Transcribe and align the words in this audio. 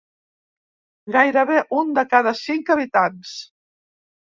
Gairebé 1.17 1.59
un 1.83 1.95
de 2.01 2.07
cada 2.17 2.37
cinc 2.43 2.77
habitants. 2.79 3.41